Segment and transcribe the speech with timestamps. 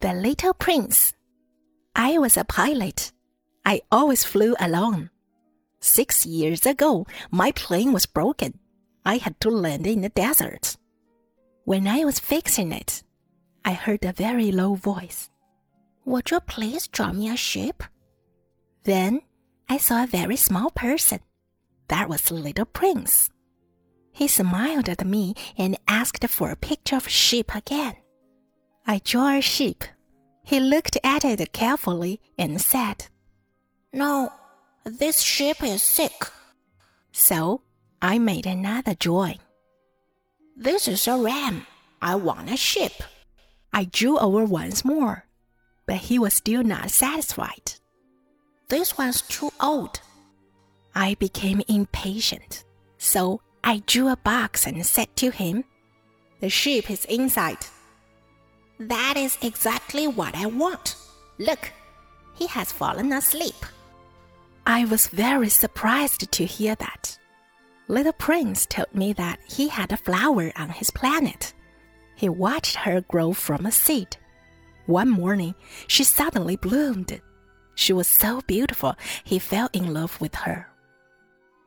[0.00, 1.12] The Little Prince.
[1.96, 3.10] I was a pilot.
[3.64, 5.10] I always flew alone.
[5.80, 8.60] Six years ago, my plane was broken.
[9.04, 10.76] I had to land in the desert.
[11.64, 13.02] When I was fixing it,
[13.64, 15.30] I heard a very low voice.
[16.04, 17.82] Would you please draw me a ship?
[18.84, 19.22] Then
[19.68, 21.18] I saw a very small person.
[21.88, 23.30] That was the Little Prince.
[24.12, 27.96] He smiled at me and asked for a picture of a ship again.
[28.88, 29.84] I drew a ship.
[30.44, 33.08] He looked at it carefully and said,
[33.92, 34.32] No,
[34.82, 36.26] this ship is sick.
[37.12, 37.60] So
[38.00, 39.40] I made another drawing.
[40.56, 41.66] This is a ram.
[42.00, 42.92] I want a ship.
[43.74, 45.26] I drew over once more,
[45.86, 47.74] but he was still not satisfied.
[48.70, 50.00] This one's too old.
[50.94, 52.64] I became impatient,
[52.96, 55.64] so I drew a box and said to him,
[56.40, 57.58] The ship is inside.
[58.78, 60.96] That is exactly what I want.
[61.38, 61.72] Look,
[62.34, 63.66] he has fallen asleep.
[64.66, 67.18] I was very surprised to hear that.
[67.88, 71.54] Little Prince told me that he had a flower on his planet.
[72.14, 74.16] He watched her grow from a seed.
[74.86, 75.54] One morning,
[75.86, 77.20] she suddenly bloomed.
[77.74, 80.68] She was so beautiful, he fell in love with her.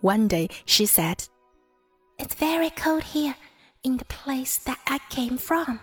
[0.00, 1.28] One day, she said,
[2.18, 3.34] It's very cold here
[3.82, 5.80] in the place that I came from.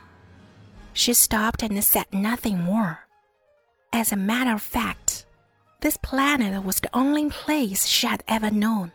[0.95, 3.01] She stopped and said nothing more.
[3.91, 5.25] As a matter of fact,
[5.81, 8.93] this planet was the only place she had ever known.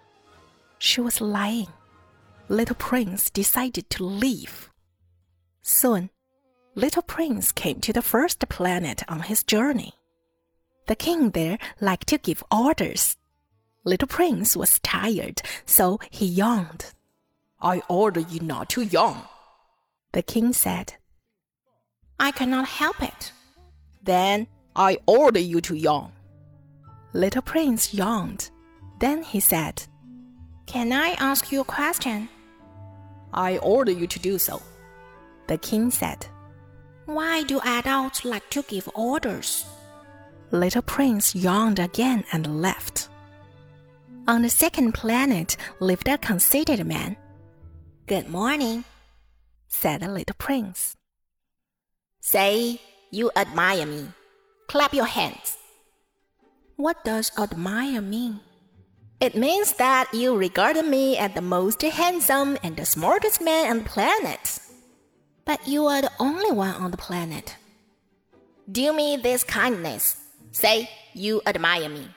[0.78, 1.68] She was lying.
[2.48, 4.70] Little Prince decided to leave.
[5.60, 6.08] Soon,
[6.74, 9.92] Little Prince came to the first planet on his journey.
[10.86, 13.18] The king there liked to give orders.
[13.84, 16.94] Little Prince was tired, so he yawned.
[17.60, 19.24] I order you not to yawn.
[20.12, 20.94] The king said,
[22.20, 23.32] I cannot help it.
[24.02, 26.12] Then I order you to yawn.
[27.14, 28.50] Little Prince yawned.
[28.98, 29.82] Then he said,
[30.66, 32.28] Can I ask you a question?
[33.32, 34.60] I order you to do so.
[35.48, 36.26] The king said,
[37.06, 39.64] Why do adults like to give orders?
[40.50, 43.08] Little Prince yawned again and left.
[44.28, 47.16] On the second planet lived a conceited man.
[48.06, 48.84] Good morning,
[49.68, 50.96] said the little prince.
[52.20, 54.08] Say you admire me.
[54.68, 55.56] Clap your hands.
[56.76, 58.40] What does admire mean?
[59.20, 63.78] It means that you regard me as the most handsome and the smartest man on
[63.78, 64.60] the planet.
[65.44, 67.56] But you are the only one on the planet.
[68.70, 70.16] Do me this kindness.
[70.52, 72.08] Say you admire me.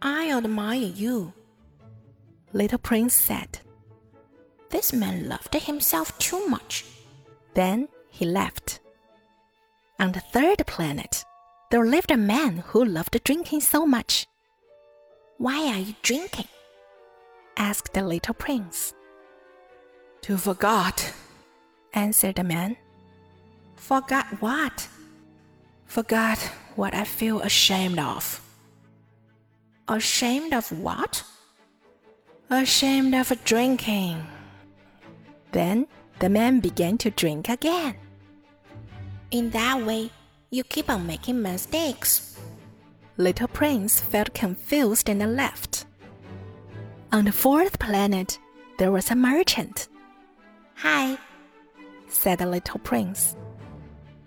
[0.00, 1.32] I admire you.
[2.52, 3.60] Little Prince said.
[4.70, 6.84] This man loved himself too much.
[7.54, 8.80] Then he left.
[9.98, 11.24] On the third planet,
[11.70, 14.26] there lived a man who loved drinking so much.
[15.38, 16.48] Why are you drinking?
[17.56, 18.92] asked the little prince.
[20.22, 21.12] To forget,
[21.92, 22.76] answered the man.
[23.76, 24.88] Forgot what?
[25.86, 26.38] Forgot
[26.74, 28.40] what I feel ashamed of.
[29.86, 31.22] Ashamed of what?
[32.50, 34.26] Ashamed of drinking.
[35.52, 35.86] Then
[36.18, 37.96] the man began to drink again.
[39.34, 40.10] In that way,
[40.50, 42.38] you keep on making mistakes.
[43.16, 45.86] Little Prince felt confused and left.
[47.10, 48.38] On the fourth planet,
[48.78, 49.88] there was a merchant.
[50.76, 51.18] Hi,
[52.06, 53.34] said the little prince.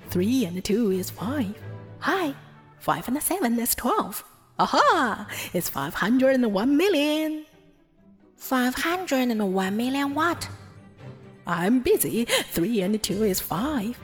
[0.09, 1.56] Three and two is five.
[2.00, 2.35] Hi,
[2.78, 4.25] five and seven is twelve.
[4.59, 5.25] Aha!
[5.53, 7.45] It's five hundred and one million.
[8.35, 10.50] Five hundred and one million what?
[11.45, 12.25] I'm busy.
[12.51, 13.97] Three and two is five.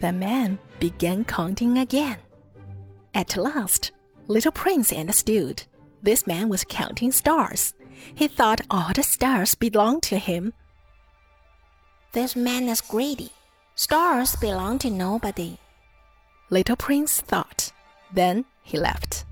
[0.00, 2.18] The man began counting again.
[3.14, 3.90] At last,
[4.28, 5.64] Little Prince understood.
[6.02, 7.74] This man was counting stars.
[8.14, 10.52] He thought all the stars belonged to him.
[12.12, 13.30] This man is greedy.
[13.74, 15.58] Stars belong to nobody.
[16.50, 17.72] Little Prince thought.
[18.12, 19.24] Then he left.